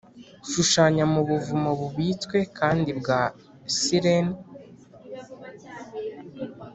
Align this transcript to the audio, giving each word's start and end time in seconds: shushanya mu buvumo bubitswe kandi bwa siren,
shushanya 0.49 1.03
mu 1.13 1.21
buvumo 1.29 1.71
bubitswe 1.79 2.37
kandi 2.57 2.89
bwa 2.99 3.21
siren, 3.77 4.27